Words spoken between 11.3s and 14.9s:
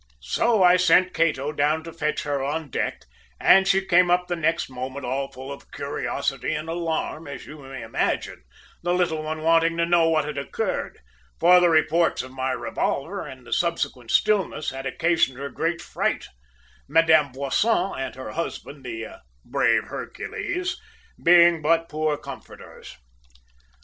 for the reports of my revolver and the subsequent stillness had